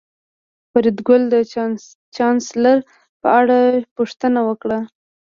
فریدګل 0.71 1.21
د 1.33 1.35
چانسلر 2.15 2.77
په 3.21 3.27
اړه 3.39 3.59
پوښتنه 3.95 4.39
وکړه 4.47 4.79